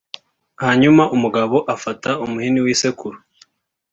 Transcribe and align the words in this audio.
hanyuma 0.63 1.03
umugabo 1.15 1.57
afata 1.75 2.09
umuhini 2.23 2.59
w’isekuru 2.65 3.17